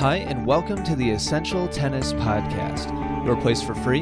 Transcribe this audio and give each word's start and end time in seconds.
Hi, 0.00 0.16
and 0.16 0.46
welcome 0.46 0.82
to 0.84 0.96
the 0.96 1.10
Essential 1.10 1.68
Tennis 1.68 2.14
Podcast, 2.14 2.88
your 3.26 3.36
place 3.36 3.60
for 3.60 3.74
free, 3.74 4.00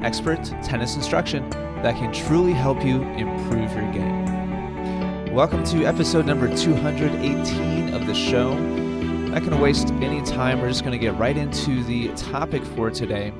expert 0.00 0.44
tennis 0.62 0.94
instruction 0.94 1.50
that 1.82 1.96
can 1.96 2.12
truly 2.12 2.52
help 2.52 2.84
you 2.84 3.02
improve 3.02 3.74
your 3.74 3.90
game. 3.90 5.34
Welcome 5.34 5.64
to 5.64 5.84
episode 5.84 6.24
number 6.24 6.46
218 6.56 7.94
of 7.94 8.06
the 8.06 8.14
show. 8.14 8.56
Not 8.56 9.40
going 9.40 9.50
to 9.50 9.56
waste 9.56 9.88
any 9.94 10.22
time. 10.22 10.60
We're 10.60 10.68
just 10.68 10.84
going 10.84 10.96
to 10.96 11.04
get 11.04 11.18
right 11.18 11.36
into 11.36 11.82
the 11.82 12.14
topic 12.14 12.62
for 12.62 12.88
today, 12.88 13.30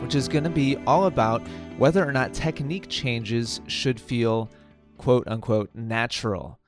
which 0.00 0.14
is 0.14 0.28
going 0.28 0.44
to 0.44 0.50
be 0.50 0.78
all 0.86 1.04
about 1.04 1.46
whether 1.76 2.02
or 2.08 2.12
not 2.12 2.32
technique 2.32 2.86
changes 2.88 3.60
should 3.66 4.00
feel 4.00 4.48
quote 4.96 5.28
unquote 5.28 5.68
natural 5.74 6.58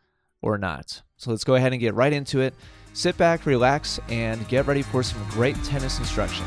or 0.42 0.58
not. 0.58 1.00
So 1.16 1.30
let's 1.30 1.44
go 1.44 1.54
ahead 1.54 1.72
and 1.72 1.80
get 1.80 1.94
right 1.94 2.12
into 2.12 2.40
it. 2.40 2.52
Sit 2.96 3.18
back, 3.18 3.44
relax, 3.44 4.00
and 4.08 4.48
get 4.48 4.66
ready 4.66 4.80
for 4.80 5.02
some 5.02 5.22
great 5.28 5.54
tennis 5.64 5.98
instruction. 5.98 6.46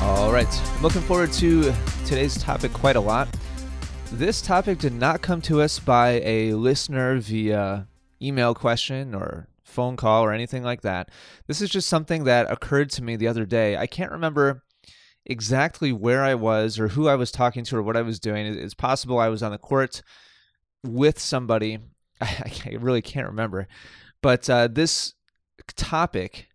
All 0.00 0.32
right, 0.32 0.46
I'm 0.46 0.82
looking 0.82 1.02
forward 1.02 1.32
to 1.32 1.74
today's 2.06 2.38
topic 2.38 2.72
quite 2.72 2.94
a 2.94 3.00
lot. 3.00 3.26
This 4.12 4.40
topic 4.40 4.78
did 4.78 4.92
not 4.92 5.20
come 5.20 5.40
to 5.42 5.60
us 5.60 5.80
by 5.80 6.20
a 6.22 6.52
listener 6.52 7.18
via 7.18 7.88
email 8.22 8.54
question 8.54 9.16
or 9.16 9.48
phone 9.64 9.96
call 9.96 10.22
or 10.22 10.32
anything 10.32 10.62
like 10.62 10.82
that. 10.82 11.10
This 11.48 11.60
is 11.60 11.70
just 11.70 11.88
something 11.88 12.22
that 12.22 12.48
occurred 12.52 12.90
to 12.90 13.02
me 13.02 13.16
the 13.16 13.26
other 13.26 13.44
day. 13.44 13.76
I 13.76 13.88
can't 13.88 14.12
remember 14.12 14.62
exactly 15.26 15.92
where 15.92 16.22
I 16.22 16.34
was 16.34 16.78
or 16.78 16.88
who 16.88 17.08
I 17.08 17.16
was 17.16 17.30
talking 17.30 17.64
to 17.64 17.76
or 17.76 17.82
what 17.82 17.96
I 17.96 18.02
was 18.02 18.20
doing. 18.20 18.46
It's 18.46 18.74
possible 18.74 19.18
I 19.18 19.28
was 19.28 19.42
on 19.42 19.52
the 19.52 19.58
court 19.58 20.02
with 20.84 21.18
somebody. 21.18 21.78
I 22.20 22.76
really 22.78 23.02
can't 23.02 23.26
remember. 23.26 23.66
But 24.22 24.48
uh, 24.48 24.68
this 24.68 25.14
topic 25.76 26.48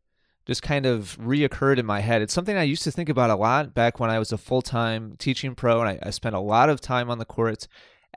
just 0.48 0.64
kind 0.64 0.86
of 0.86 1.18
reoccurred 1.22 1.78
in 1.78 1.86
my 1.86 2.00
head. 2.00 2.22
It's 2.22 2.34
something 2.34 2.58
I 2.58 2.64
used 2.64 2.84
to 2.84 2.92
think 2.92 3.10
about 3.10 3.30
a 3.30 3.36
lot 3.36 3.74
back 3.74 4.00
when 4.00 4.10
I 4.10 4.20
was 4.20 4.32
a 4.32 4.38
full 4.38 4.62
time 4.62 5.16
teaching 5.20 5.54
pro, 5.54 5.82
and 5.82 5.90
I, 5.90 6.00
I 6.08 6.10
spent 6.10 6.36
a 6.36 6.40
lot 6.40 6.70
of 6.70 6.82
time 6.82 7.10
on 7.10 7.20
the 7.20 7.26
court 7.26 7.68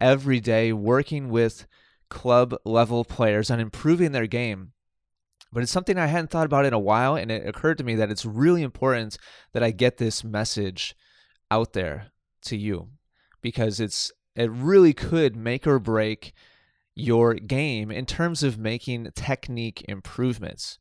every 0.01 0.41
day 0.41 0.73
working 0.73 1.29
with 1.29 1.67
club 2.09 2.55
level 2.65 3.05
players 3.05 3.51
on 3.51 3.61
improving 3.61 4.13
their 4.13 4.27
game 4.27 4.73
but 5.55 5.63
it's 5.63 5.73
something 5.73 5.97
I 5.97 6.07
hadn't 6.07 6.31
thought 6.31 6.47
about 6.47 6.67
in 6.67 6.73
a 6.73 6.79
while, 6.79 7.15
and 7.15 7.31
it 7.31 7.47
occurred 7.47 7.79
to 7.79 7.85
me 7.85 7.95
that 7.95 8.11
it's 8.11 8.27
really 8.27 8.63
important 8.63 9.17
that 9.53 9.63
I 9.63 9.71
get 9.71 9.99
this 9.99 10.25
message 10.25 10.97
out 11.49 11.75
there 11.75 12.09
to 12.43 12.57
you 12.57 12.89
because 13.41 13.79
it's 13.79 14.11
it 14.35 14.51
really 14.51 14.93
could 14.93 15.37
make 15.37 15.65
or 15.65 15.79
break 15.79 16.33
your 16.97 17.35
game 17.35 17.93
in 17.93 18.05
terms 18.05 18.43
of 18.43 18.59
making 18.59 19.11
technique 19.15 19.85
improvements. 19.89 20.79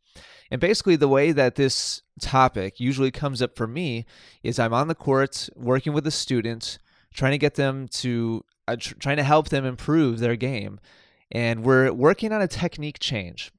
And 0.49 0.59
basically, 0.59 0.95
the 0.95 1.07
way 1.07 1.31
that 1.31 1.55
this 1.55 2.01
topic 2.19 2.79
usually 2.79 3.11
comes 3.11 3.43
up 3.43 3.55
for 3.55 3.67
me 3.67 4.05
is 4.41 4.57
I'm 4.57 4.73
on 4.73 4.87
the 4.87 4.95
court 4.95 5.49
working 5.55 5.93
with 5.93 6.07
a 6.07 6.11
student, 6.11 6.79
trying 7.13 7.31
to 7.31 7.37
get 7.37 7.55
them 7.55 7.87
to, 7.89 8.43
uh, 8.67 8.75
tr- 8.79 8.95
trying 8.95 9.17
to 9.17 9.23
help 9.23 9.49
them 9.49 9.65
improve 9.65 10.19
their 10.19 10.35
game. 10.35 10.79
And 11.31 11.63
we're 11.63 11.91
working 11.91 12.31
on 12.31 12.41
a 12.41 12.47
technique 12.47 12.99
change. 12.99 13.51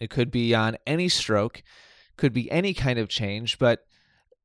It 0.00 0.10
could 0.10 0.30
be 0.30 0.54
on 0.54 0.76
any 0.86 1.08
stroke, 1.08 1.62
could 2.16 2.32
be 2.32 2.50
any 2.50 2.74
kind 2.74 2.98
of 2.98 3.08
change, 3.08 3.58
but 3.58 3.86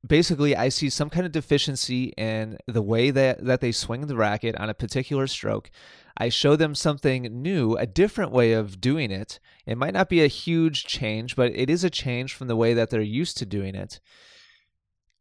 basically 0.05 0.55
I 0.55 0.69
see 0.69 0.89
some 0.89 1.09
kind 1.09 1.25
of 1.25 1.31
deficiency 1.31 2.13
in 2.17 2.57
the 2.67 2.81
way 2.81 3.11
that, 3.11 3.43
that 3.45 3.61
they 3.61 3.71
swing 3.71 4.07
the 4.07 4.15
racket 4.15 4.55
on 4.57 4.69
a 4.69 4.73
particular 4.73 5.27
stroke. 5.27 5.71
I 6.17 6.29
show 6.29 6.55
them 6.55 6.75
something 6.75 7.23
new, 7.41 7.75
a 7.75 7.87
different 7.87 8.31
way 8.31 8.53
of 8.53 8.81
doing 8.81 9.11
it. 9.11 9.39
It 9.65 9.77
might 9.77 9.93
not 9.93 10.09
be 10.09 10.23
a 10.23 10.27
huge 10.27 10.85
change, 10.85 11.35
but 11.35 11.55
it 11.55 11.69
is 11.69 11.83
a 11.83 11.89
change 11.89 12.33
from 12.33 12.47
the 12.47 12.55
way 12.55 12.73
that 12.73 12.89
they're 12.89 13.01
used 13.01 13.37
to 13.37 13.45
doing 13.45 13.75
it. 13.75 13.99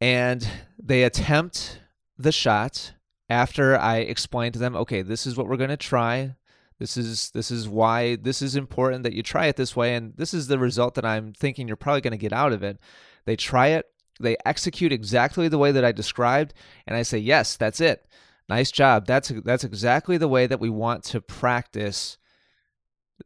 And 0.01 0.47
they 0.83 1.05
attempt 1.05 1.81
the 2.19 2.33
shot 2.33 2.95
after 3.31 3.79
I 3.79 3.99
explain 3.99 4.53
to 4.53 4.59
them, 4.59 4.77
okay, 4.77 5.03
this 5.03 5.27
is 5.27 5.37
what 5.37 5.47
we're 5.47 5.57
going 5.57 5.71
to 5.71 5.77
try. 5.77 6.35
This 6.83 6.97
is 6.97 7.31
this 7.31 7.53
is 7.53 7.69
why 7.69 8.17
this 8.17 8.43
is 8.43 8.57
important 8.57 9.05
that 9.05 9.13
you 9.13 9.23
try 9.23 9.47
it 9.47 9.55
this 9.55 9.77
way 9.77 9.95
and 9.95 10.15
this 10.17 10.35
is 10.35 10.49
the 10.49 10.59
result 10.59 10.97
that 10.97 11.05
I'm 11.05 11.33
thinking 11.33 11.69
you're 11.69 11.77
probably 11.77 12.01
going 12.01 12.11
to 12.11 12.17
get 12.17 12.33
out 12.33 12.53
of 12.53 12.65
it. 12.65 12.81
They 13.25 13.37
try 13.37 13.69
it, 13.69 13.87
they 14.19 14.37
execute 14.45 14.91
exactly 14.91 15.47
the 15.47 15.59
way 15.59 15.71
that 15.71 15.85
I 15.85 15.93
described 15.93 16.55
and 16.85 16.97
I 16.97 17.03
say, 17.03 17.19
"Yes, 17.19 17.57
that's 17.57 17.81
it. 17.81 18.05
Nice 18.49 18.73
job. 18.73 19.07
That's 19.07 19.29
that's 19.45 19.63
exactly 19.63 20.19
the 20.19 20.27
way 20.27 20.49
that 20.49 20.59
we 20.59 20.71
want 20.71 21.05
to 21.05 21.21
practice 21.21 22.19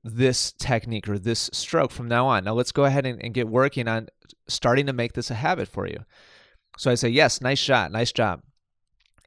this 0.04 0.52
technique 0.52 1.08
or 1.08 1.18
this 1.18 1.48
stroke 1.54 1.92
from 1.92 2.08
now 2.08 2.26
on. 2.26 2.44
Now 2.44 2.52
let's 2.52 2.72
go 2.72 2.84
ahead 2.84 3.06
and, 3.06 3.24
and 3.24 3.32
get 3.32 3.48
working 3.48 3.88
on 3.88 4.08
starting 4.48 4.84
to 4.84 4.92
make 4.92 5.14
this 5.14 5.30
a 5.30 5.34
habit 5.34 5.66
for 5.66 5.86
you." 5.86 6.04
So 6.76 6.90
I 6.90 6.94
say, 6.94 7.08
"Yes, 7.08 7.40
nice 7.40 7.58
shot. 7.58 7.90
Nice 7.90 8.12
job." 8.12 8.42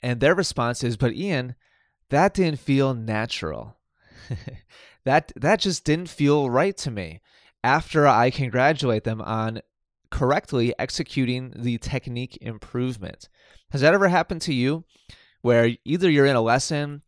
And 0.03 0.19
their 0.19 0.35
response 0.35 0.83
is, 0.83 0.97
"But 0.97 1.15
Ian, 1.15 1.55
that 2.09 2.35
didn't 2.35 2.59
feel 2.59 2.93
natural." 2.93 3.78
that 5.05 5.31
that 5.35 5.59
just 5.59 5.83
didn't 5.83 6.09
feel 6.09 6.49
right 6.49 6.75
to 6.77 6.91
me 6.91 7.21
after 7.63 8.07
I 8.07 8.29
congratulate 8.29 9.03
them 9.03 9.21
on 9.21 9.61
correctly 10.11 10.73
executing 10.79 11.53
the 11.55 11.77
technique 11.77 12.37
improvement. 12.41 13.29
Has 13.71 13.81
that 13.81 13.93
ever 13.93 14.07
happened 14.07 14.41
to 14.43 14.53
you 14.53 14.85
where 15.41 15.75
either 15.85 16.09
you're 16.09 16.25
in 16.25 16.35
a 16.35 16.41
lesson 16.41 17.03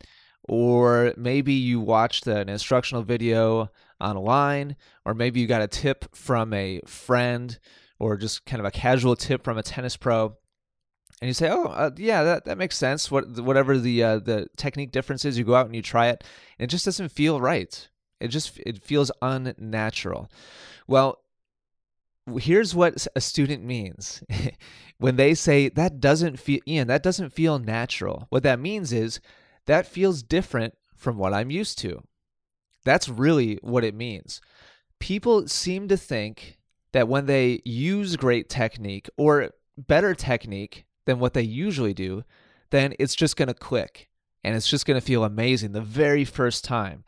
or 0.48 1.14
maybe 1.18 1.54
you 1.54 1.80
watched 1.80 2.28
an 2.28 2.50
instructional 2.50 3.04
video 3.04 3.70
online 4.00 4.76
or 5.06 5.14
maybe 5.14 5.40
you 5.40 5.48
got 5.48 5.62
a 5.62 5.68
tip 5.68 6.16
from 6.16 6.54
a 6.54 6.82
friend 6.86 7.60
or 8.00 8.18
just 8.18 8.46
kind 8.46 8.60
of 8.60 8.66
a 8.66 8.72
casual 8.72 9.16
tip 9.16 9.44
from 9.44 9.58
a 9.58 9.64
tennis 9.64 9.98
pro 9.98 10.36
and 11.22 11.28
you 11.28 11.34
say, 11.34 11.50
"Oh, 11.50 11.66
uh, 11.66 11.92
yeah, 11.98 12.24
that, 12.24 12.46
that 12.46 12.58
makes 12.58 12.78
sense." 12.78 13.12
What 13.12 13.40
whatever 13.40 13.78
the 13.78 14.04
uh, 14.04 14.20
the 14.20 14.48
technique 14.58 14.92
difference 14.92 15.24
is, 15.24 15.38
you 15.38 15.44
go 15.44 15.56
out 15.56 15.68
and 15.68 15.76
you 15.76 15.82
try 15.82 16.08
it, 16.08 16.24
and 16.58 16.66
it 16.66 16.72
just 16.72 16.86
doesn't 16.86 17.10
feel 17.10 17.40
right. 17.40 17.88
It 18.20 18.30
just 18.30 18.60
it 18.60 18.82
feels 18.84 19.12
unnatural. 19.22 20.32
Well, 20.88 21.20
here's 22.38 22.74
what 22.74 23.08
a 23.16 23.22
student 23.22 23.64
means 23.64 24.24
when 24.98 25.16
they 25.16 25.34
say 25.34 25.70
that 25.70 26.00
doesn't 26.00 26.40
feel 26.40 26.60
Ian, 26.68 26.88
that 26.88 27.04
doesn't 27.04 27.34
feel 27.34 27.60
natural. 27.60 28.26
What 28.30 28.44
that 28.44 28.60
means 28.60 28.92
is 28.92 29.20
that 29.68 29.86
feels 29.86 30.24
different 30.24 30.76
from 30.96 31.18
what 31.18 31.34
I'm 31.34 31.52
used 31.52 31.78
to. 31.80 32.02
That's 32.84 33.10
really 33.10 33.60
what 33.62 33.84
it 33.84 33.94
means. 33.94 34.42
People 35.00 35.48
seem 35.48 35.88
to 35.88 35.98
think 35.98 36.58
that 36.94 37.08
when 37.08 37.26
they 37.26 37.62
use 37.64 38.16
great 38.16 38.50
technique 38.50 39.10
or 39.18 39.52
better 39.78 40.14
technique 40.14 40.86
than 41.06 41.20
what 41.20 41.34
they 41.34 41.42
usually 41.42 41.94
do, 41.94 42.24
then 42.70 42.94
it's 43.00 43.16
just 43.16 43.36
going 43.36 43.48
to 43.48 43.54
click 43.54 44.10
and 44.44 44.56
it's 44.56 44.68
just 44.68 44.86
going 44.86 45.00
to 45.00 45.06
feel 45.06 45.24
amazing 45.24 45.72
the 45.72 45.82
very 45.82 46.26
first 46.26 46.64
time. 46.64 47.04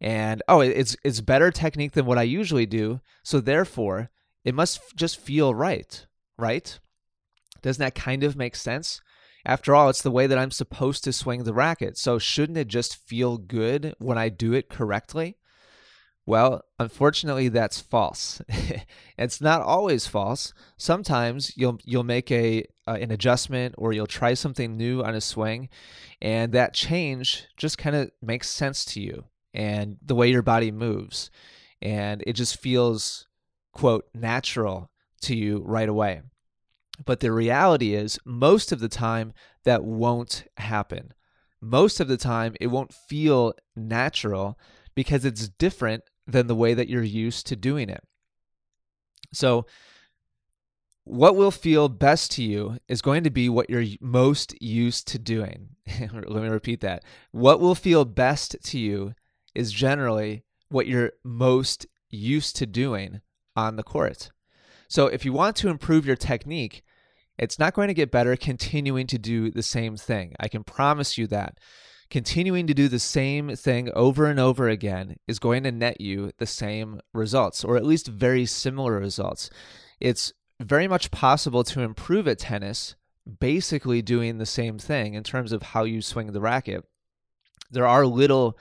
And 0.00 0.42
oh, 0.48 0.60
it's 0.60 0.96
it's 1.04 1.20
better 1.20 1.50
technique 1.50 1.92
than 1.92 2.06
what 2.06 2.16
I 2.16 2.22
usually 2.22 2.64
do, 2.64 3.00
so 3.22 3.38
therefore 3.38 4.10
it 4.44 4.54
must 4.54 4.96
just 4.96 5.20
feel 5.20 5.54
right, 5.54 6.06
right? 6.38 6.78
Doesn't 7.60 7.82
that 7.82 7.94
kind 7.94 8.24
of 8.24 8.36
make 8.36 8.56
sense? 8.56 9.02
After 9.44 9.74
all, 9.74 9.88
it's 9.90 10.02
the 10.02 10.10
way 10.10 10.26
that 10.26 10.38
I'm 10.38 10.50
supposed 10.50 11.04
to 11.04 11.12
swing 11.12 11.44
the 11.44 11.54
racket. 11.54 11.98
So 11.98 12.18
shouldn't 12.18 12.58
it 12.58 12.68
just 12.68 12.96
feel 12.96 13.38
good 13.38 13.94
when 13.98 14.18
I 14.18 14.28
do 14.28 14.52
it 14.52 14.68
correctly? 14.68 15.36
Well, 16.26 16.62
unfortunately, 16.78 17.48
that's 17.48 17.80
false. 17.80 18.40
it's 19.18 19.40
not 19.40 19.62
always 19.62 20.06
false. 20.06 20.52
Sometimes 20.76 21.56
you'll 21.56 21.78
you'll 21.84 22.04
make 22.04 22.30
a 22.30 22.64
uh, 22.86 22.98
an 23.00 23.10
adjustment 23.10 23.74
or 23.78 23.92
you'll 23.92 24.06
try 24.06 24.34
something 24.34 24.76
new 24.76 25.02
on 25.02 25.14
a 25.14 25.20
swing, 25.20 25.68
and 26.20 26.52
that 26.52 26.74
change 26.74 27.46
just 27.56 27.78
kind 27.78 27.96
of 27.96 28.10
makes 28.22 28.48
sense 28.48 28.84
to 28.86 29.00
you 29.00 29.24
and 29.52 29.96
the 30.04 30.14
way 30.14 30.30
your 30.30 30.42
body 30.42 30.70
moves, 30.70 31.30
and 31.82 32.22
it 32.26 32.34
just 32.34 32.60
feels 32.60 33.26
quote 33.72 34.06
natural 34.14 34.90
to 35.22 35.34
you 35.34 35.62
right 35.64 35.88
away. 35.88 36.22
But 37.04 37.20
the 37.20 37.32
reality 37.32 37.94
is, 37.94 38.18
most 38.24 38.72
of 38.72 38.80
the 38.80 38.88
time, 38.88 39.32
that 39.64 39.84
won't 39.84 40.44
happen. 40.58 41.14
Most 41.60 42.00
of 42.00 42.08
the 42.08 42.16
time, 42.16 42.54
it 42.60 42.68
won't 42.68 42.92
feel 42.92 43.54
natural 43.74 44.58
because 45.00 45.24
it's 45.24 45.48
different 45.48 46.04
than 46.26 46.46
the 46.46 46.54
way 46.54 46.74
that 46.74 46.86
you're 46.86 47.02
used 47.02 47.46
to 47.46 47.56
doing 47.56 47.88
it. 47.88 48.04
So, 49.32 49.64
what 51.04 51.36
will 51.36 51.50
feel 51.50 51.88
best 51.88 52.32
to 52.32 52.42
you 52.42 52.76
is 52.86 53.00
going 53.00 53.24
to 53.24 53.30
be 53.30 53.48
what 53.48 53.70
you're 53.70 53.96
most 53.98 54.54
used 54.60 55.08
to 55.08 55.18
doing. 55.18 55.70
Let 56.00 56.42
me 56.42 56.48
repeat 56.50 56.82
that. 56.82 57.02
What 57.30 57.60
will 57.60 57.74
feel 57.74 58.04
best 58.04 58.58
to 58.62 58.78
you 58.78 59.14
is 59.54 59.72
generally 59.72 60.44
what 60.68 60.86
you're 60.86 61.12
most 61.24 61.86
used 62.10 62.56
to 62.56 62.66
doing 62.66 63.22
on 63.56 63.76
the 63.76 63.82
court. 63.82 64.30
So, 64.86 65.06
if 65.06 65.24
you 65.24 65.32
want 65.32 65.56
to 65.56 65.70
improve 65.70 66.04
your 66.04 66.14
technique, 66.14 66.82
it's 67.38 67.58
not 67.58 67.72
going 67.72 67.88
to 67.88 67.94
get 67.94 68.10
better 68.10 68.36
continuing 68.36 69.06
to 69.06 69.18
do 69.18 69.50
the 69.50 69.62
same 69.62 69.96
thing. 69.96 70.34
I 70.38 70.48
can 70.48 70.62
promise 70.62 71.16
you 71.16 71.26
that. 71.28 71.56
Continuing 72.10 72.66
to 72.66 72.74
do 72.74 72.88
the 72.88 72.98
same 72.98 73.54
thing 73.54 73.90
over 73.94 74.26
and 74.26 74.40
over 74.40 74.68
again 74.68 75.16
is 75.28 75.38
going 75.38 75.62
to 75.62 75.72
net 75.72 76.00
you 76.00 76.32
the 76.38 76.46
same 76.46 77.00
results, 77.14 77.64
or 77.64 77.76
at 77.76 77.86
least 77.86 78.08
very 78.08 78.44
similar 78.44 78.98
results. 78.98 79.48
It's 80.00 80.32
very 80.60 80.88
much 80.88 81.10
possible 81.10 81.64
to 81.64 81.80
improve 81.80 82.26
at 82.28 82.40
tennis 82.40 82.96
basically 83.38 84.02
doing 84.02 84.38
the 84.38 84.46
same 84.46 84.78
thing 84.78 85.14
in 85.14 85.22
terms 85.22 85.52
of 85.52 85.62
how 85.62 85.84
you 85.84 86.02
swing 86.02 86.32
the 86.32 86.40
racket. 86.40 86.84
There 87.70 87.86
are 87.86 88.04
little 88.04 88.58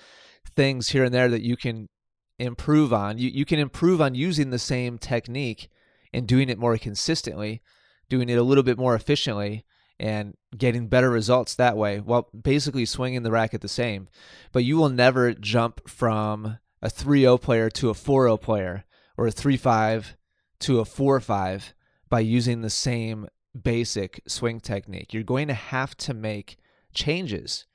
things 0.56 0.90
here 0.90 1.04
and 1.04 1.14
there 1.14 1.30
that 1.30 1.42
you 1.42 1.58
can 1.58 1.90
improve 2.38 2.94
on. 2.94 3.18
You, 3.18 3.30
you 3.30 3.46
can 3.46 3.60
improve 3.60 4.00
on 4.00 4.16
using 4.16 4.50
the 4.50 4.60
same 4.60 4.98
technique 4.98 5.70
and 6.14 6.28
doing 6.28 6.50
it 6.50 6.60
more 6.60 6.78
consistently, 6.78 7.62
doing 8.10 8.30
it 8.30 8.38
a 8.38 8.44
little 8.44 8.64
bit 8.64 8.78
more 8.78 8.96
efficiently, 8.96 9.66
and 10.00 10.36
getting 10.58 10.88
better 10.88 11.10
results 11.10 11.56
that 11.56 11.78
way 11.78 12.00
while 12.00 12.30
basically 12.40 12.86
swinging 12.86 13.24
the 13.24 13.32
racket 13.32 13.62
the 13.62 13.68
same. 13.68 14.08
But 14.52 14.64
you 14.64 14.78
will 14.78 14.90
never 14.90 15.34
jump 15.34 15.88
from 15.90 16.60
a 16.82 16.90
3 16.90 17.22
0 17.22 17.38
player 17.38 17.70
to 17.72 17.90
a 17.90 17.94
4 17.94 18.26
0 18.26 18.38
player 18.38 18.86
or 19.18 19.28
a 19.28 19.32
3 19.32 19.58
5 19.58 20.16
to 20.62 20.80
a 20.80 20.86
4 20.86 21.20
5 21.20 21.74
by 22.10 22.20
using 22.20 22.62
the 22.62 22.70
same 22.70 23.28
basic 23.60 24.22
swing 24.28 24.60
technique. 24.60 25.14
You're 25.14 25.24
going 25.24 25.48
to 25.48 25.54
have 25.54 25.96
to 25.98 26.14
make 26.14 26.58
changes, 26.94 27.66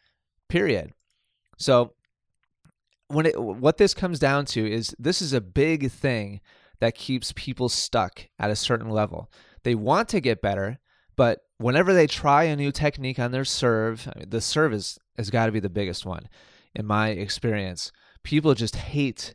period. 0.49 0.93
So, 1.57 1.93
when 3.09 3.27
it, 3.27 3.41
what 3.41 3.77
this 3.77 3.95
comes 3.95 4.19
down 4.19 4.47
to 4.47 4.71
is 4.71 4.95
this 4.99 5.21
is 5.21 5.33
a 5.33 5.41
big 5.41 5.91
thing 5.91 6.41
that 6.81 6.95
keeps 6.95 7.33
people 7.37 7.69
stuck 7.69 8.29
at 8.39 8.51
a 8.51 8.57
certain 8.57 8.91
level. 8.91 9.31
They 9.63 9.75
want 9.75 10.09
to 10.11 10.21
get 10.21 10.43
better, 10.43 10.79
but 11.17 11.41
whenever 11.59 11.93
they 11.93 12.07
try 12.07 12.45
a 12.45 12.57
new 12.57 12.73
technique 12.73 13.19
on 13.19 13.33
their 13.33 13.45
serve, 13.45 14.09
I 14.15 14.19
mean, 14.19 14.31
the 14.31 14.41
serve 14.41 14.73
is, 14.73 14.99
has 15.17 15.31
got 15.31 15.47
to 15.47 15.53
be 15.53 15.61
the 15.61 15.69
biggest 15.69 16.05
one 16.05 16.29
in 16.75 16.87
my 16.87 17.11
experience. 17.11 17.93
People 18.23 18.55
just 18.55 18.77
hate 18.77 19.35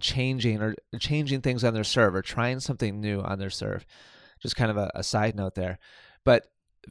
changing 0.00 0.60
or 0.60 0.74
changing 0.98 1.40
things 1.40 1.62
on 1.64 1.74
their 1.74 1.84
serve 1.84 2.14
or 2.14 2.22
trying 2.22 2.60
something 2.60 3.00
new 3.00 3.20
on 3.20 3.38
their 3.38 3.50
serve. 3.50 3.86
Just 4.40 4.56
kind 4.56 4.70
of 4.70 4.76
a, 4.76 4.90
a 4.94 5.02
side 5.02 5.36
note 5.36 5.54
there. 5.54 5.78
But 6.24 6.48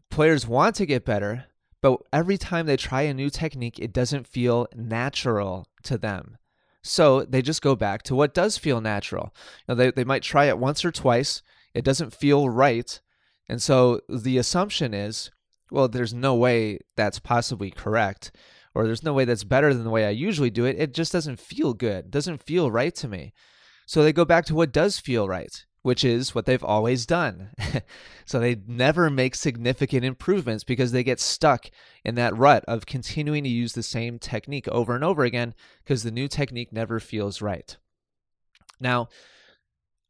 players 0.10 0.48
want 0.48 0.75
to 0.78 0.86
get 0.86 1.06
better, 1.06 1.45
but 1.81 2.00
every 2.13 2.38
time 2.38 2.66
they 2.66 2.78
try 2.78 3.01
a 3.04 3.13
new 3.13 3.30
technique, 3.30 3.80
it 3.80 3.94
doesn't 3.94 4.28
feel 4.28 4.68
natural 4.74 5.68
to 5.83 5.98
them. 5.98 6.38
So 6.83 7.24
they 7.24 7.42
just 7.42 7.62
go 7.62 7.75
back 7.75 8.04
to 8.04 8.16
what 8.16 8.33
does 8.33 8.57
feel 8.57 8.81
natural. 8.81 9.36
Know, 9.68 9.75
they, 9.75 9.92
they 9.92 10.04
might 10.04 10.24
try 10.24 10.45
it 10.45 10.57
once 10.57 10.83
or 10.83 10.92
twice, 10.92 11.42
it 11.74 11.86
doesn't 11.86 12.13
feel 12.13 12.50
right, 12.50 13.00
and 13.51 13.62
so 13.62 14.00
the 14.07 14.38
assumption 14.38 14.94
is, 14.94 15.30
well, 15.71 15.89
there's 15.89 16.13
no 16.13 16.33
way 16.33 16.80
that's 16.95 17.19
possibly 17.19 17.69
correct, 17.69 18.31
or 18.74 18.86
there's 18.86 19.03
no 19.03 19.12
way 19.12 19.25
that's 19.25 19.44
better 19.44 19.74
than 19.74 19.83
the 19.83 19.89
way 19.89 20.06
I 20.06 20.12
usually 20.12 20.50
do 20.50 20.63
it. 20.63 20.80
It 20.80 20.94
just 20.94 21.12
doesn't 21.12 21.38
feel 21.38 21.74
good, 21.74 22.06
it 22.06 22.12
doesn't 22.12 22.42
feel 22.42 22.71
right 22.71 22.95
to 22.95 23.09
me. 23.09 23.33
So 23.86 24.03
they 24.03 24.13
go 24.13 24.24
back 24.24 24.45
to 24.45 24.56
what 24.56 24.71
does 24.71 25.00
feel 25.00 25.27
right, 25.27 25.65
which 25.81 26.06
is 26.06 26.33
what 26.33 26.45
they've 26.45 26.63
always 26.63 27.06
done. 27.06 27.50
so 28.25 28.39
they 28.39 28.56
never 28.65 29.09
make 29.09 29.36
significant 29.36 30.06
improvements 30.06 30.63
because 30.63 30.94
they 30.94 31.04
get 31.04 31.19
stuck 31.19 31.69
in 32.06 32.15
that 32.15 32.38
rut 32.38 32.63
of 32.69 32.86
continuing 32.86 33.44
to 33.44 33.50
use 33.50 33.74
the 33.74 33.83
same 33.83 34.18
technique 34.18 34.69
over 34.69 34.95
and 34.95 35.04
over 35.04 35.25
again 35.25 35.54
because 35.83 36.04
the 36.04 36.12
new 36.12 36.30
technique 36.30 36.71
never 36.71 37.01
feels 37.01 37.42
right. 37.42 37.75
Now, 38.80 39.09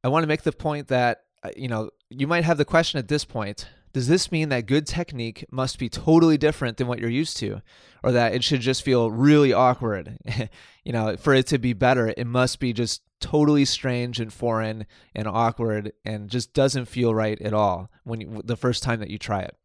I 0.04 0.10
want 0.10 0.22
to 0.22 0.28
make 0.28 0.44
the 0.44 0.52
point 0.52 0.90
that 0.90 1.22
uh, 1.44 1.50
you 1.56 1.68
know, 1.68 1.90
you 2.12 2.28
might 2.28 2.44
have 2.44 2.58
the 2.58 2.66
question 2.66 3.00
at 3.00 3.08
this 3.08 3.26
point 3.26 3.68
does 3.94 4.08
this 4.08 4.32
mean 4.32 4.50
that 4.50 4.68
good 4.68 4.88
technique 4.88 5.46
must 5.52 5.78
be 5.78 5.90
totally 5.90 6.38
different 6.38 6.78
than 6.78 6.88
what 6.88 7.00
you're 7.00 7.10
used 7.10 7.38
to? 7.38 7.62
Or 8.04 8.12
that 8.14 8.34
it 8.34 8.44
should 8.44 8.62
just 8.62 8.84
feel 8.84 9.12
really 9.12 9.54
awkward? 9.54 10.18
You 10.84 10.94
know 10.94 11.16
for 11.16 11.36
it 11.36 11.46
to 11.48 11.60
be 11.60 11.74
better 11.74 12.12
it 12.18 12.26
must 12.26 12.60
be 12.60 12.74
just 12.74 13.04
totally 13.20 13.66
strange 13.66 14.20
and 14.20 14.34
foreign 14.34 14.88
and 15.14 15.28
awkward 15.28 15.94
and 16.04 16.28
just 16.28 16.56
doesn't 16.56 16.86
feel 16.86 17.14
right 17.14 17.40
at 17.40 17.54
all 17.54 17.92
when 18.04 18.20
you, 18.20 18.42
the 18.44 18.58
first 18.58 18.82
time 18.82 19.00
that 19.02 19.12
you 19.12 19.20
try 19.20 19.42
it. 19.42 19.56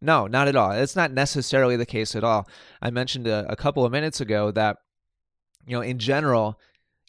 No 0.00 0.26
not 0.26 0.48
at 0.48 0.56
all. 0.56 0.70
It's 0.70 0.96
not 0.96 1.12
necessarily 1.12 1.76
the 1.76 1.84
case 1.84 2.16
at 2.16 2.24
all. 2.24 2.48
I 2.80 2.88
mentioned 2.88 3.26
a, 3.26 3.44
a 3.46 3.56
couple 3.56 3.84
of 3.84 3.92
minutes 3.92 4.22
ago 4.22 4.50
that 4.52 4.78
you 5.66 5.76
know 5.76 5.82
in 5.82 5.98
general 5.98 6.58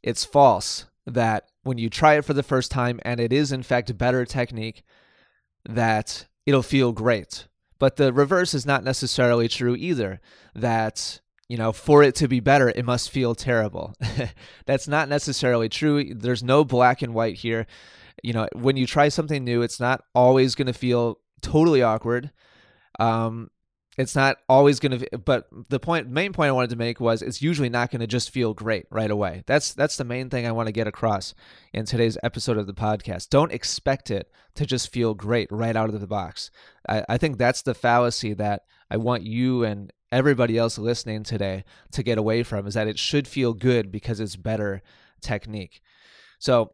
it's 0.04 0.26
false 0.26 0.84
that 1.06 1.50
when 1.64 1.78
you 1.78 1.90
try 1.90 2.16
it 2.16 2.26
for 2.26 2.34
the 2.34 2.44
first 2.44 2.72
time 2.72 3.00
and 3.04 3.20
it 3.20 3.32
is 3.32 3.52
in 3.52 3.64
fact 3.64 3.98
better 3.98 4.26
technique 4.26 4.84
that 5.68 6.28
it'll 6.46 6.64
feel 6.64 6.92
great. 6.92 7.48
But 7.78 7.98
the 7.98 8.14
reverse 8.14 8.54
is 8.54 8.66
not 8.66 8.84
necessarily 8.84 9.48
true 9.48 9.76
either 9.76 10.22
that 10.54 11.20
you 11.48 11.58
know, 11.58 11.72
for 11.72 12.02
it 12.02 12.16
to 12.16 12.28
be 12.28 12.40
better, 12.40 12.70
it 12.70 12.86
must 12.86 13.12
feel 13.12 13.36
terrible. 13.36 13.94
That's 14.66 14.88
not 14.88 15.10
necessarily 15.10 15.70
true. 15.70 16.14
There's 16.14 16.44
no 16.44 16.64
black 16.64 17.02
and 17.02 17.14
white 17.14 17.36
here. 17.36 17.68
You 18.24 18.34
know, 18.34 18.48
when 18.54 18.78
you 18.78 18.88
try 18.88 19.10
something 19.10 19.44
new, 19.44 19.62
it's 19.62 19.80
not 19.80 20.04
always 20.16 20.56
going 20.56 20.68
to 20.68 20.74
feel 20.74 21.20
totally 21.42 21.84
awkward. 21.84 22.32
Um, 23.00 23.52
it's 23.98 24.16
not 24.16 24.38
always 24.50 24.80
going 24.80 25.00
to 25.00 25.18
but 25.18 25.48
the 25.70 25.80
point 25.80 26.10
main 26.10 26.34
point 26.34 26.50
i 26.50 26.52
wanted 26.52 26.70
to 26.70 26.76
make 26.76 27.00
was 27.00 27.22
it's 27.22 27.42
usually 27.42 27.70
not 27.70 27.92
going 27.92 28.02
to 28.02 28.08
just 28.08 28.30
feel 28.30 28.54
great 28.54 28.86
right 28.90 29.12
away. 29.12 29.44
That's 29.46 29.74
that's 29.74 29.98
the 29.98 30.04
main 30.04 30.30
thing 30.30 30.46
i 30.46 30.52
want 30.52 30.68
to 30.68 30.74
get 30.74 30.88
across 30.88 31.34
in 31.74 31.86
today's 31.86 32.18
episode 32.24 32.58
of 32.58 32.68
the 32.68 32.74
podcast. 32.74 33.30
Don't 33.30 33.52
expect 33.52 34.12
it 34.12 34.30
to 34.56 34.66
just 34.66 34.92
feel 34.92 35.14
great 35.14 35.52
right 35.52 35.76
out 35.76 35.94
of 35.94 36.00
the 36.00 36.08
box. 36.08 36.52
I, 36.88 37.04
I 37.10 37.18
think 37.18 37.38
that's 37.38 37.62
the 37.62 37.74
fallacy 37.74 38.34
that 38.34 38.64
i 38.90 38.98
want 38.98 39.24
you 39.24 39.64
and 39.64 39.92
everybody 40.12 40.58
else 40.58 40.78
listening 40.78 41.24
today 41.24 41.64
to 41.92 42.04
get 42.04 42.18
away 42.18 42.44
from 42.44 42.68
is 42.68 42.76
that 42.76 42.88
it 42.88 43.00
should 43.00 43.28
feel 43.28 43.54
good 43.54 43.92
because 43.92 44.20
it's 44.20 44.36
better 44.36 44.82
technique. 45.22 45.82
So 46.40 46.74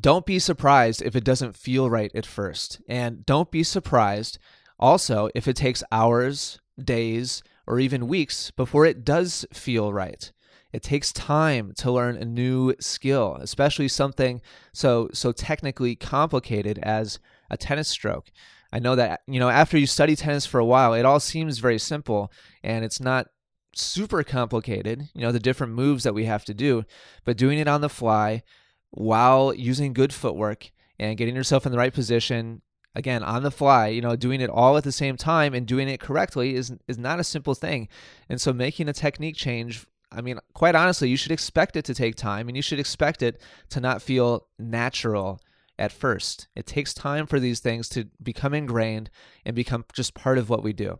don't 0.00 0.24
be 0.24 0.38
surprised 0.38 1.02
if 1.02 1.14
it 1.16 1.24
doesn't 1.24 1.56
feel 1.56 1.90
right 1.90 2.10
at 2.14 2.26
first. 2.26 2.80
And 2.88 3.26
don't 3.26 3.50
be 3.50 3.62
surprised 3.62 4.38
also, 4.82 5.30
if 5.34 5.46
it 5.46 5.54
takes 5.54 5.84
hours, 5.92 6.58
days, 6.82 7.42
or 7.66 7.78
even 7.78 8.08
weeks 8.08 8.50
before 8.50 8.84
it 8.84 9.04
does 9.04 9.46
feel 9.52 9.92
right. 9.92 10.32
It 10.72 10.82
takes 10.82 11.12
time 11.12 11.72
to 11.76 11.92
learn 11.92 12.16
a 12.16 12.24
new 12.24 12.74
skill, 12.80 13.38
especially 13.40 13.88
something 13.88 14.40
so 14.72 15.08
so 15.12 15.30
technically 15.30 15.94
complicated 15.94 16.78
as 16.82 17.20
a 17.48 17.56
tennis 17.56 17.88
stroke. 17.88 18.32
I 18.72 18.78
know 18.78 18.96
that 18.96 19.20
you 19.28 19.38
know 19.38 19.50
after 19.50 19.78
you 19.78 19.86
study 19.86 20.16
tennis 20.16 20.46
for 20.46 20.58
a 20.58 20.64
while, 20.64 20.94
it 20.94 21.04
all 21.04 21.20
seems 21.20 21.58
very 21.58 21.78
simple 21.78 22.32
and 22.64 22.84
it's 22.84 23.00
not 23.00 23.28
super 23.74 24.22
complicated, 24.24 25.08
you 25.14 25.20
know, 25.22 25.32
the 25.32 25.38
different 25.38 25.74
moves 25.74 26.04
that 26.04 26.14
we 26.14 26.24
have 26.24 26.44
to 26.46 26.54
do, 26.54 26.84
but 27.24 27.36
doing 27.36 27.58
it 27.58 27.68
on 27.68 27.82
the 27.82 27.88
fly 27.88 28.42
while 28.90 29.54
using 29.54 29.92
good 29.92 30.12
footwork 30.12 30.70
and 30.98 31.16
getting 31.16 31.34
yourself 31.34 31.64
in 31.66 31.72
the 31.72 31.78
right 31.78 31.94
position 31.94 32.62
again 32.94 33.22
on 33.22 33.42
the 33.42 33.50
fly 33.50 33.88
you 33.88 34.00
know 34.00 34.16
doing 34.16 34.40
it 34.40 34.50
all 34.50 34.76
at 34.76 34.84
the 34.84 34.92
same 34.92 35.16
time 35.16 35.54
and 35.54 35.66
doing 35.66 35.88
it 35.88 36.00
correctly 36.00 36.54
is 36.54 36.74
is 36.88 36.98
not 36.98 37.20
a 37.20 37.24
simple 37.24 37.54
thing. 37.54 37.88
And 38.28 38.40
so 38.40 38.52
making 38.52 38.88
a 38.88 38.92
technique 38.92 39.36
change 39.36 39.86
i 40.10 40.20
mean 40.20 40.38
quite 40.52 40.74
honestly 40.74 41.08
you 41.08 41.16
should 41.16 41.32
expect 41.32 41.74
it 41.74 41.84
to 41.86 41.94
take 41.94 42.14
time 42.16 42.48
and 42.48 42.56
you 42.56 42.62
should 42.62 42.78
expect 42.78 43.22
it 43.22 43.40
to 43.70 43.80
not 43.80 44.02
feel 44.02 44.46
natural 44.58 45.40
at 45.78 45.90
first. 45.90 46.48
It 46.54 46.66
takes 46.66 46.92
time 46.92 47.26
for 47.26 47.40
these 47.40 47.60
things 47.60 47.88
to 47.90 48.04
become 48.22 48.54
ingrained 48.54 49.10
and 49.44 49.56
become 49.56 49.84
just 49.92 50.14
part 50.14 50.38
of 50.38 50.50
what 50.50 50.62
we 50.62 50.72
do. 50.72 50.98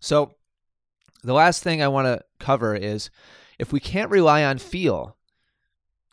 So 0.00 0.34
the 1.24 1.32
last 1.32 1.62
thing 1.62 1.82
i 1.82 1.88
want 1.88 2.06
to 2.06 2.22
cover 2.38 2.74
is 2.74 3.10
if 3.58 3.72
we 3.72 3.80
can't 3.80 4.10
rely 4.10 4.44
on 4.44 4.58
feel 4.58 5.16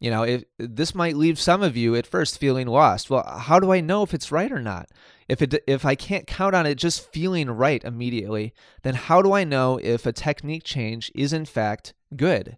you 0.01 0.09
know, 0.09 0.23
if 0.23 0.43
this 0.57 0.95
might 0.95 1.15
leave 1.15 1.39
some 1.39 1.61
of 1.61 1.77
you 1.77 1.95
at 1.95 2.07
first 2.07 2.39
feeling 2.39 2.67
lost. 2.67 3.11
Well, 3.11 3.23
how 3.23 3.59
do 3.59 3.71
I 3.71 3.81
know 3.81 4.01
if 4.01 4.15
it's 4.15 4.31
right 4.31 4.51
or 4.51 4.59
not? 4.59 4.89
If 5.29 5.43
it 5.43 5.63
if 5.67 5.85
I 5.85 5.93
can't 5.93 6.25
count 6.25 6.55
on 6.55 6.65
it 6.65 6.75
just 6.75 7.13
feeling 7.13 7.51
right 7.51 7.83
immediately, 7.83 8.51
then 8.81 8.95
how 8.95 9.21
do 9.21 9.31
I 9.33 9.43
know 9.43 9.79
if 9.81 10.07
a 10.07 10.11
technique 10.11 10.63
change 10.63 11.11
is 11.13 11.33
in 11.33 11.45
fact 11.45 11.93
good 12.15 12.57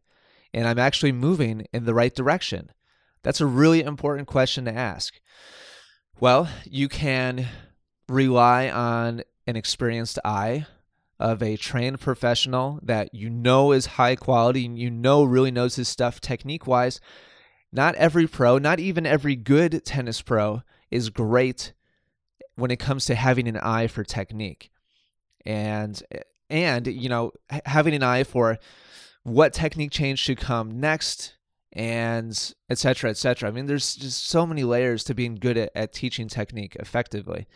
and 0.54 0.66
I'm 0.66 0.80
actually 0.80 1.12
moving 1.12 1.68
in 1.74 1.84
the 1.84 1.94
right 1.94 2.16
direction? 2.16 2.72
That's 3.24 3.42
a 3.42 3.46
really 3.46 3.84
important 3.84 4.30
question 4.30 4.64
to 4.64 4.74
ask. 4.74 5.20
Well, 6.22 6.48
you 6.64 6.88
can 6.88 7.48
rely 8.08 8.70
on 8.70 9.22
an 9.46 9.58
experienced 9.58 10.18
eye 10.24 10.66
of 11.20 11.44
a 11.44 11.58
trained 11.58 12.00
professional 12.00 12.80
that 12.84 13.14
you 13.14 13.30
know 13.30 13.74
is 13.74 13.86
high 13.86 14.16
quality 14.16 14.66
and 14.66 14.80
you 14.80 14.90
know 14.90 15.26
really 15.26 15.52
knows 15.52 15.76
his 15.76 15.90
stuff 15.90 16.22
technique 16.22 16.66
wise 16.66 17.02
not 17.74 17.96
every 17.96 18.28
pro, 18.28 18.58
not 18.58 18.80
even 18.80 19.06
every 19.06 19.36
good 19.36 19.84
tennis 19.84 20.22
pro, 20.22 20.62
is 20.92 21.10
great 21.10 21.74
when 22.56 22.72
it 22.72 22.80
comes 22.80 23.06
to 23.06 23.16
having 23.16 23.48
an 23.48 23.58
eye 23.58 23.88
for 23.88 24.04
technique. 24.04 24.72
And 25.46 26.02
and 26.50 26.88
you 26.88 27.10
know, 27.10 27.32
having 27.66 27.94
an 27.94 28.04
eye 28.04 28.24
for 28.24 28.60
what 29.24 29.54
technique 29.54 29.92
change 29.92 30.20
should 30.20 30.38
come 30.38 30.80
next 30.80 31.36
and 31.76 32.54
etc 32.70 33.10
etc 33.10 33.50
i 33.50 33.52
mean 33.52 33.66
there's 33.66 33.96
just 33.96 34.28
so 34.28 34.46
many 34.46 34.64
layers 34.64 35.04
to 35.04 35.16
being 35.16 35.34
good 35.34 35.58
at, 35.58 35.72
at 35.74 35.92
teaching 35.92 36.28
technique 36.28 36.76
effectively 36.76 37.48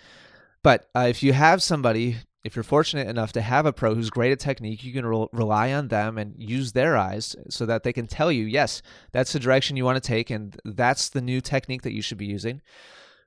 but 0.63 0.89
uh, 0.95 1.05
if 1.07 1.21
you 1.21 1.33
have 1.33 1.61
somebody 1.61 2.17
if 2.43 2.55
you're 2.55 2.63
fortunate 2.63 3.07
enough 3.07 3.33
to 3.33 3.41
have 3.41 3.65
a 3.65 3.73
pro 3.73 3.95
who's 3.95 4.09
great 4.09 4.31
at 4.31 4.39
technique, 4.39 4.83
you 4.83 4.93
can 4.93 5.05
re- 5.05 5.27
rely 5.31 5.73
on 5.73 5.89
them 5.89 6.17
and 6.17 6.35
use 6.37 6.71
their 6.71 6.95
eyes 6.95 7.35
so 7.49 7.65
that 7.65 7.83
they 7.83 7.91
can 7.91 8.07
tell 8.07 8.31
you, 8.31 8.45
yes, 8.45 8.81
that's 9.11 9.33
the 9.33 9.39
direction 9.39 9.75
you 9.75 9.85
want 9.85 10.01
to 10.01 10.07
take, 10.07 10.29
and 10.29 10.57
that's 10.63 11.09
the 11.09 11.21
new 11.21 11.41
technique 11.41 11.81
that 11.81 11.93
you 11.93 12.01
should 12.01 12.17
be 12.17 12.25
using. 12.25 12.61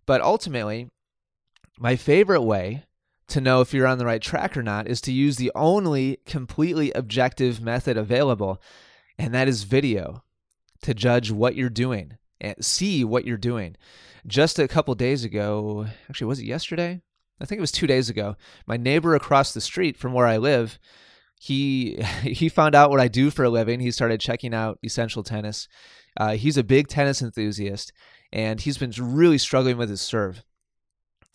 But 0.07 0.23
ultimately, 0.23 0.91
my 1.79 1.97
favorite 1.97 2.43
way 2.43 2.85
to 3.29 3.41
know 3.41 3.61
if 3.61 3.73
you're 3.73 3.87
on 3.87 3.99
the 3.99 4.07
right 4.07 4.23
track 4.23 4.57
or 4.57 4.63
not 4.63 4.89
is 4.89 5.01
to 5.03 5.13
use 5.13 5.37
the 5.37 5.53
only 5.55 6.19
completely 6.27 6.91
objective 6.93 7.61
method 7.61 7.97
available, 7.97 8.61
and 9.19 9.35
that 9.35 9.49
is 9.49 9.65
video 9.65 10.25
to 10.83 10.95
judge 10.95 11.31
what 11.31 11.55
you're 11.55 11.69
doing 11.69 12.17
and 12.41 12.65
see 12.65 13.05
what 13.05 13.25
you're 13.25 13.37
doing. 13.37 13.77
Just 14.27 14.59
a 14.59 14.69
couple 14.69 14.95
days 14.95 15.25
ago, 15.25 15.87
actually, 16.09 16.27
was 16.27 16.41
it 16.41 16.47
yesterday? 16.47 17.03
I 17.41 17.47
think 17.47 17.59
it 17.59 17.63
was 17.63 17.73
two 17.73 17.87
days 17.87 18.11
ago. 18.11 18.37
My 18.67 18.77
neighbor 18.77 19.15
across 19.15 19.53
the 19.53 19.61
street 19.61 19.97
from 19.97 20.13
where 20.13 20.27
I 20.27 20.37
live, 20.37 20.79
he 21.41 21.97
he 22.23 22.49
found 22.49 22.75
out 22.75 22.91
what 22.91 23.01
I 23.01 23.09
do 23.09 23.31
for 23.31 23.45
a 23.45 23.51
living. 23.51 23.81
He 23.81 23.91
started 23.91 24.21
checking 24.21 24.55
out 24.55 24.79
Essential 24.85 25.23
Tennis. 25.23 25.69
Uh, 26.17 26.35
he's 26.35 26.57
a 26.57 26.65
big 26.65 26.89
tennis 26.89 27.23
enthusiast, 27.23 27.93
and 28.33 28.61
he's 28.61 28.79
been 28.79 28.93
really 28.99 29.39
struggling 29.39 29.77
with 29.77 29.89
his 29.89 30.01
serve. 30.01 30.43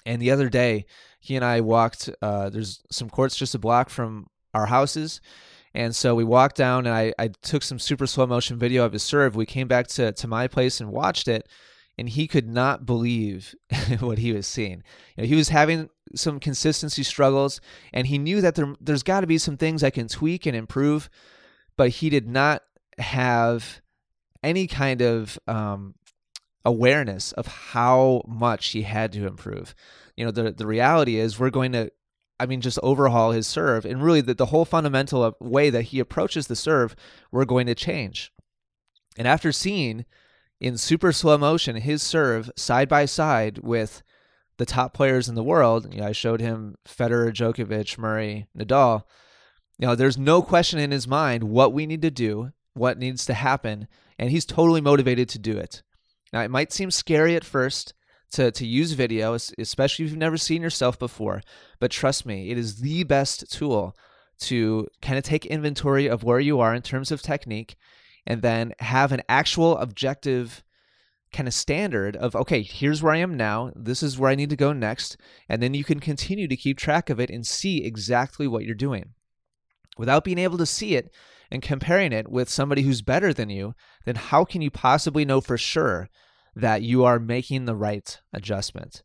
And 0.05 0.21
the 0.21 0.31
other 0.31 0.49
day, 0.49 0.85
he 1.19 1.35
and 1.35 1.43
I 1.43 1.61
walked. 1.61 2.09
Uh, 2.21 2.49
there's 2.49 2.83
some 2.91 3.09
courts 3.09 3.35
just 3.35 3.55
a 3.55 3.59
block 3.59 3.89
from 3.89 4.27
our 4.53 4.67
houses, 4.67 5.21
and 5.73 5.95
so 5.95 6.13
we 6.13 6.23
walked 6.23 6.55
down, 6.55 6.85
and 6.85 6.95
I, 6.95 7.13
I 7.17 7.29
took 7.41 7.63
some 7.63 7.79
super 7.79 8.05
slow 8.05 8.27
motion 8.27 8.59
video 8.59 8.85
of 8.85 8.93
his 8.93 9.03
serve. 9.03 9.35
We 9.35 9.45
came 9.45 9.67
back 9.67 9.87
to 9.87 10.11
to 10.11 10.27
my 10.27 10.47
place 10.47 10.79
and 10.79 10.91
watched 10.91 11.27
it, 11.27 11.47
and 11.97 12.09
he 12.09 12.27
could 12.27 12.47
not 12.47 12.85
believe 12.85 13.55
what 13.99 14.17
he 14.17 14.33
was 14.33 14.47
seeing. 14.47 14.83
You 15.15 15.23
know, 15.23 15.27
he 15.27 15.35
was 15.35 15.49
having 15.49 15.89
some 16.15 16.39
consistency 16.39 17.03
struggles, 17.03 17.61
and 17.93 18.07
he 18.07 18.17
knew 18.17 18.41
that 18.41 18.55
there 18.55 18.75
there's 18.79 19.03
got 19.03 19.21
to 19.21 19.27
be 19.27 19.37
some 19.37 19.57
things 19.57 19.83
I 19.83 19.89
can 19.89 20.07
tweak 20.07 20.45
and 20.45 20.55
improve, 20.55 21.09
but 21.77 21.89
he 21.89 22.09
did 22.09 22.27
not 22.27 22.63
have 22.97 23.81
any 24.43 24.67
kind 24.67 25.01
of 25.01 25.39
um, 25.47 25.95
awareness 26.63 27.31
of 27.33 27.47
how 27.47 28.21
much 28.27 28.67
he 28.67 28.83
had 28.83 29.11
to 29.13 29.27
improve. 29.27 29.75
You 30.15 30.25
know, 30.25 30.31
the 30.31 30.51
the 30.51 30.67
reality 30.67 31.17
is 31.17 31.39
we're 31.39 31.49
going 31.49 31.71
to 31.73 31.91
I 32.39 32.45
mean, 32.45 32.61
just 32.61 32.79
overhaul 32.83 33.31
his 33.31 33.47
serve. 33.47 33.85
And 33.85 34.03
really, 34.03 34.21
the, 34.21 34.33
the 34.33 34.47
whole 34.47 34.65
fundamental 34.65 35.35
way 35.39 35.69
that 35.69 35.83
he 35.83 35.99
approaches 35.99 36.47
the 36.47 36.55
serve, 36.55 36.95
we're 37.31 37.45
going 37.45 37.67
to 37.67 37.75
change. 37.75 38.31
And 39.17 39.27
after 39.27 39.51
seeing 39.51 40.05
in 40.65 40.79
super 40.79 41.11
slow 41.11 41.37
motion 41.37 41.75
his 41.75 42.01
serve 42.01 42.49
side 42.55 42.89
by 42.89 43.05
side 43.05 43.59
with 43.59 44.01
the 44.57 44.65
top 44.65 44.95
players 44.95 45.29
in 45.29 45.35
the 45.35 45.43
world, 45.43 45.93
you 45.93 46.01
know, 46.01 46.07
I 46.07 46.11
showed 46.11 46.41
him 46.41 46.75
Federer, 46.87 47.31
Djokovic, 47.31 47.99
Murray, 47.99 48.47
Nadal. 48.57 49.03
You 49.77 49.85
know, 49.85 49.93
there's 49.93 50.17
no 50.17 50.41
question 50.41 50.79
in 50.79 50.89
his 50.89 51.07
mind 51.07 51.43
what 51.43 51.71
we 51.71 51.85
need 51.85 52.01
to 52.01 52.09
do, 52.09 52.49
what 52.73 52.97
needs 52.97 53.27
to 53.27 53.35
happen, 53.35 53.87
and 54.17 54.31
he's 54.31 54.43
totally 54.43 54.81
motivated 54.81 55.29
to 55.29 55.39
do 55.39 55.55
it. 55.55 55.83
Now, 56.33 56.41
it 56.41 56.49
might 56.49 56.73
seem 56.73 56.89
scary 56.89 57.35
at 57.35 57.45
first 57.45 57.93
to, 58.31 58.49
to 58.49 58.65
use 58.65 58.93
video, 58.93 59.37
especially 59.59 60.05
if 60.05 60.11
you've 60.11 60.17
never 60.17 60.37
seen 60.37 60.63
yourself 60.63 60.97
before, 60.97 61.41
but 61.79 61.91
trust 61.91 62.25
me, 62.25 62.49
it 62.49 62.57
is 62.57 62.77
the 62.77 63.03
best 63.03 63.51
tool 63.51 63.95
to 64.39 64.87
kind 65.03 65.19
of 65.19 65.23
take 65.23 65.45
inventory 65.45 66.07
of 66.07 66.23
where 66.23 66.39
you 66.39 66.59
are 66.59 66.73
in 66.73 66.81
terms 66.81 67.11
of 67.11 67.21
technique 67.21 67.75
and 68.25 68.41
then 68.41 68.73
have 68.79 69.11
an 69.11 69.21
actual 69.29 69.77
objective 69.77 70.63
kind 71.33 71.47
of 71.47 71.53
standard 71.53 72.15
of 72.15 72.35
okay 72.35 72.61
here's 72.61 73.03
where 73.03 73.13
i 73.13 73.17
am 73.17 73.35
now 73.35 73.71
this 73.75 74.01
is 74.01 74.17
where 74.17 74.31
i 74.31 74.35
need 74.35 74.49
to 74.49 74.55
go 74.55 74.71
next 74.71 75.17
and 75.49 75.61
then 75.61 75.73
you 75.73 75.83
can 75.83 75.99
continue 75.99 76.47
to 76.47 76.55
keep 76.55 76.77
track 76.77 77.09
of 77.09 77.19
it 77.19 77.29
and 77.29 77.45
see 77.45 77.83
exactly 77.83 78.47
what 78.47 78.63
you're 78.63 78.73
doing 78.73 79.09
without 79.97 80.23
being 80.23 80.37
able 80.37 80.57
to 80.57 80.65
see 80.65 80.95
it 80.95 81.13
and 81.51 81.61
comparing 81.61 82.13
it 82.13 82.29
with 82.29 82.49
somebody 82.49 82.83
who's 82.83 83.01
better 83.01 83.33
than 83.33 83.49
you 83.49 83.73
then 84.05 84.15
how 84.15 84.45
can 84.45 84.61
you 84.61 84.71
possibly 84.71 85.25
know 85.25 85.41
for 85.41 85.57
sure 85.57 86.09
that 86.55 86.81
you 86.81 87.03
are 87.03 87.19
making 87.19 87.65
the 87.65 87.75
right 87.75 88.19
adjustment. 88.33 89.03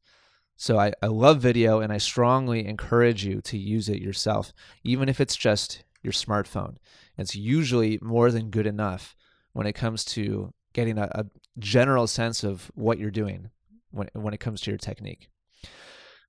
So 0.57 0.79
I, 0.79 0.93
I 1.03 1.07
love 1.07 1.41
video 1.41 1.81
and 1.81 1.93
I 1.93 1.99
strongly 1.99 2.67
encourage 2.67 3.25
you 3.25 3.41
to 3.43 3.59
use 3.59 3.89
it 3.89 4.01
yourself, 4.01 4.53
even 4.85 5.09
if 5.09 5.21
it's 5.21 5.37
just 5.37 5.85
your 6.03 6.13
smartphone. 6.13 6.77
It's 7.21 7.37
usually 7.37 7.99
more 8.01 8.31
than 8.31 8.51
good 8.51 8.67
enough 8.67 9.15
when 9.53 9.67
it 9.67 9.75
comes 9.75 10.05
to 10.07 10.53
getting 10.73 10.99
a, 10.99 11.09
a 11.13 11.27
general 11.59 12.07
sense 12.07 12.43
of 12.43 12.71
what 12.75 12.99
you're 12.99 13.11
doing 13.11 13.51
when, 13.91 14.09
when 14.15 14.35
it 14.35 14.41
comes 14.41 14.61
to 14.63 14.71
your 14.71 14.79
technique. 14.79 15.29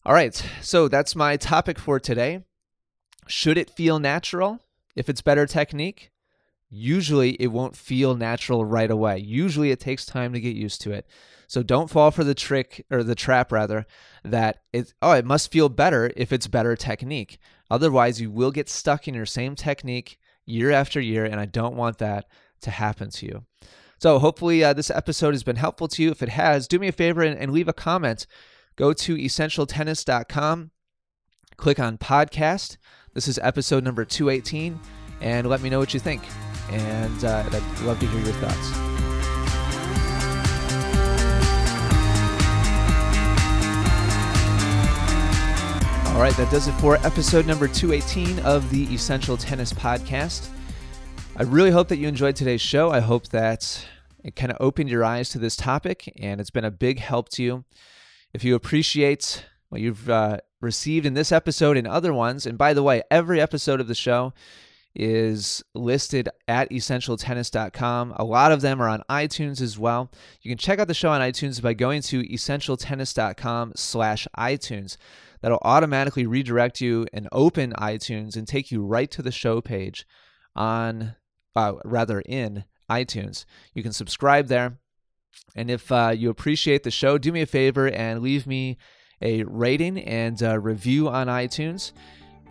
All 0.06 0.14
right, 0.14 0.36
so 0.62 0.88
that's 0.88 1.16
my 1.16 1.38
topic 1.38 1.80
for 1.80 2.00
today. 2.00 2.44
Should 3.28 3.58
it 3.58 3.70
feel 3.70 4.00
natural 4.00 4.60
if 4.96 5.08
it's 5.08 5.22
better 5.22 5.46
technique? 5.46 6.12
usually 6.72 7.32
it 7.32 7.48
won't 7.48 7.76
feel 7.76 8.16
natural 8.16 8.64
right 8.64 8.90
away. 8.90 9.18
Usually 9.20 9.72
it 9.72 9.80
takes 9.80 10.06
time 10.06 10.32
to 10.34 10.40
get 10.40 10.56
used 10.56 10.82
to 10.82 10.92
it. 10.92 11.06
So 11.48 11.62
don't 11.62 11.90
fall 11.90 12.12
for 12.12 12.24
the 12.24 12.34
trick 12.34 12.86
or 12.90 13.04
the 13.04 13.14
trap 13.14 13.52
rather 13.52 13.86
that 14.24 14.62
it 14.72 14.94
oh 15.02 15.12
it 15.12 15.26
must 15.26 15.52
feel 15.52 15.68
better 15.68 16.12
if 16.16 16.32
it's 16.32 16.48
better 16.48 16.78
technique. 16.78 17.38
Otherwise 17.70 18.22
you 18.22 18.32
will 18.32 18.52
get 18.52 18.70
stuck 18.70 19.08
in 19.08 19.14
your 19.14 19.26
same 19.26 19.54
technique 19.56 20.18
year 20.46 20.72
after 20.72 21.00
year 21.00 21.26
and 21.26 21.40
I 21.40 21.46
don't 21.46 21.76
want 21.76 21.98
that 22.00 22.26
to 22.62 22.72
happen 22.72 23.10
to 23.12 23.26
you. 23.26 23.46
So 24.00 24.20
hopefully 24.20 24.64
uh, 24.64 24.74
this 24.74 24.90
episode 24.90 25.34
has 25.34 25.44
been 25.44 25.56
helpful 25.56 25.88
to 25.90 26.04
you. 26.04 26.12
If 26.12 26.24
it 26.24 26.30
has, 26.30 26.68
do 26.68 26.80
me 26.80 26.88
a 26.88 26.92
favor 26.92 27.22
and, 27.22 27.38
and 27.38 27.52
leave 27.52 27.68
a 27.68 27.74
comment. 27.74 28.26
Go 28.76 28.94
to 28.94 29.16
essentialtennis.com, 29.16 30.72
click 31.58 31.80
on 31.80 31.98
podcast. 31.98 32.78
This 33.14 33.28
is 33.28 33.40
episode 33.40 33.84
number 33.84 34.06
218 34.06 34.80
and 35.22 35.48
let 35.48 35.62
me 35.62 35.70
know 35.70 35.80
what 35.80 35.94
you 35.94 36.00
think 36.00 36.24
and 36.72 37.26
uh, 37.26 37.44
I'd 37.46 37.82
love 37.82 38.00
to 38.00 38.08
hear 38.08 38.22
your 38.22 38.34
thoughts. 38.34 38.91
All 46.22 46.28
right, 46.28 46.38
that 46.38 46.52
does 46.52 46.68
it 46.68 46.74
for 46.74 46.98
episode 46.98 47.48
number 47.48 47.68
218 47.68 48.46
of 48.46 48.70
the 48.70 48.84
Essential 48.94 49.36
Tennis 49.36 49.74
Podcast. 49.74 50.50
I 51.36 51.42
really 51.42 51.72
hope 51.72 51.88
that 51.88 51.98
you 51.98 52.08
enjoyed 52.08 52.36
today's 52.36 52.62
show. 52.62 52.92
I 52.92 53.00
hope 53.00 53.30
that 53.30 53.88
it 54.24 54.36
kind 54.36 54.52
of 54.52 54.58
opened 54.60 54.92
your 54.92 55.04
eyes 55.04 55.30
to 55.30 55.40
this 55.40 55.56
topic 55.56 56.14
and 56.20 56.40
it's 56.40 56.52
been 56.52 56.64
a 56.64 56.70
big 56.70 57.00
help 57.00 57.30
to 57.30 57.44
you. 57.44 57.66
If 58.36 58.44
you 58.44 58.54
appreciate 58.54 59.48
what 59.70 59.82
you've 59.82 60.12
uh, 60.12 60.42
received 60.62 61.08
in 61.08 61.16
this 61.16 61.32
episode 61.32 61.76
and 61.76 61.88
other 61.88 62.14
ones, 62.14 62.46
and 62.46 62.56
by 62.56 62.76
the 62.76 62.84
way, 62.84 63.02
every 63.10 63.42
episode 63.42 63.80
of 63.80 63.88
the 63.88 63.96
show 63.96 64.32
is 64.96 65.64
listed 65.74 66.30
at 66.48 66.70
essentialtennis.com. 66.70 68.14
A 68.18 68.24
lot 68.24 68.52
of 68.52 68.62
them 68.62 68.82
are 68.82 68.90
on 68.90 69.04
iTunes 69.10 69.62
as 69.62 69.78
well. 69.80 70.12
You 70.42 70.52
can 70.52 70.58
check 70.58 70.80
out 70.80 70.88
the 70.88 70.94
show 70.94 71.10
on 71.10 71.22
iTunes 71.22 71.62
by 71.62 71.74
going 71.74 72.02
to 72.04 72.24
essentialtennis.com 72.24 73.74
slash 73.76 74.28
iTunes. 74.38 74.98
That'll 75.42 75.60
automatically 75.64 76.26
redirect 76.26 76.82
you 76.82 77.08
and 77.14 77.28
open 77.32 77.74
iTunes 77.74 78.36
and 78.36 78.48
take 78.48 78.72
you 78.72 78.86
right 78.86 79.10
to 79.12 79.22
the 79.22 79.32
show 79.32 79.62
page 79.62 80.06
on, 80.56 81.16
uh, 81.56 81.74
rather 81.84 82.22
in 82.22 82.66
iTunes. 82.90 83.46
You 83.74 83.84
can 83.84 83.94
subscribe 83.94 84.48
there. 84.48 84.78
And 85.56 85.72
if 85.72 85.92
uh, 85.92 86.14
you 86.16 86.30
appreciate 86.30 86.84
the 86.84 86.92
show, 86.92 87.18
do 87.18 87.32
me 87.32 87.42
a 87.42 87.46
favor 87.46 87.88
and 87.88 88.22
leave 88.22 88.46
me 88.46 88.78
a 89.22 89.44
rating 89.44 90.00
and 90.00 90.42
a 90.42 90.60
review 90.60 91.08
on 91.10 91.28
iTunes. 91.28 91.92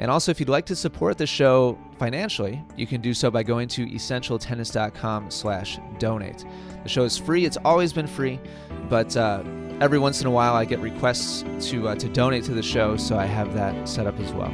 And 0.01 0.11
also, 0.11 0.31
if 0.31 0.41
you'd 0.41 0.49
like 0.49 0.65
to 0.67 0.75
support 0.75 1.19
the 1.19 1.27
show 1.27 1.79
financially, 1.99 2.65
you 2.75 2.87
can 2.87 3.03
do 3.03 3.13
so 3.13 3.31
by 3.31 3.43
going 3.43 3.69
to 3.69 3.87
essentialtennis.com 3.87 5.31
slash 5.31 5.79
donate. 5.99 6.47
The 6.83 6.89
show 6.89 7.05
is 7.05 7.19
free. 7.19 7.45
It's 7.45 7.59
always 7.67 7.93
been 7.93 8.07
free, 8.07 8.41
but 8.89 9.15
uh, 9.15 9.45
every 9.79 9.99
once 9.99 10.23
in 10.23 10.27
a 10.27 10.31
while 10.31 10.55
I 10.55 10.65
get 10.65 10.79
requests 10.79 11.45
to, 11.69 11.89
uh, 11.89 11.95
to 11.97 12.09
donate 12.09 12.45
to 12.45 12.55
the 12.55 12.63
show, 12.63 12.97
so 12.97 13.19
I 13.19 13.27
have 13.27 13.53
that 13.53 13.87
set 13.87 14.07
up 14.07 14.19
as 14.21 14.33
well. 14.33 14.53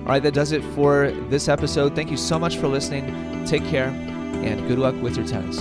All 0.00 0.06
right, 0.06 0.22
that 0.22 0.32
does 0.32 0.52
it 0.52 0.64
for 0.74 1.10
this 1.28 1.48
episode. 1.48 1.94
Thank 1.94 2.10
you 2.10 2.16
so 2.16 2.38
much 2.38 2.56
for 2.56 2.66
listening. 2.66 3.44
Take 3.44 3.66
care, 3.66 3.88
and 3.88 4.66
good 4.68 4.78
luck 4.78 4.94
with 5.02 5.18
your 5.18 5.26
tennis. 5.26 5.60